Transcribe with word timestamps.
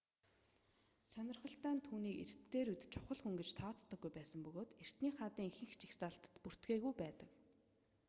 сонирхолтой 1.11 1.73
нь 1.75 1.85
түүнийг 1.87 2.17
эрт 2.23 2.39
дээр 2.53 2.67
үед 2.71 2.83
чухал 2.93 3.19
хүн 3.21 3.35
гэж 3.37 3.49
тооцдоггүй 3.59 4.11
байсан 4.15 4.39
бөгөөд 4.43 4.69
эртний 4.83 5.13
хаадын 5.17 5.49
ихэнх 5.51 5.73
жагсаалтад 5.81 6.33
бүртгээгүй 6.43 6.93
байдаг 7.01 7.29